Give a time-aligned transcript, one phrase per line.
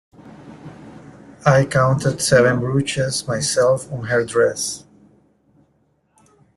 [1.45, 4.87] I counted seven brooches myself on her dress.